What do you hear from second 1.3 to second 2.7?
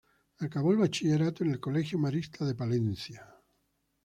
en el colegio Marista de